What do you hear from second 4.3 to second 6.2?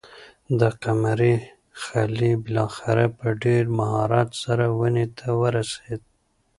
سره ونې ته ورسېد.